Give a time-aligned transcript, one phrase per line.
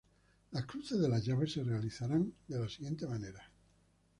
[0.51, 3.47] Los cruces de las llaves se realizarán de la siguiente manera.